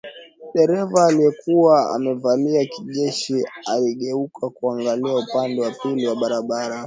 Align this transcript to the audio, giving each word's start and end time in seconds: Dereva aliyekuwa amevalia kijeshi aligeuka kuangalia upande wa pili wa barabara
Dereva 0.53 1.05
aliyekuwa 1.05 1.89
amevalia 1.95 2.65
kijeshi 2.65 3.43
aligeuka 3.73 4.49
kuangalia 4.49 5.15
upande 5.15 5.61
wa 5.61 5.71
pili 5.71 6.07
wa 6.07 6.15
barabara 6.15 6.79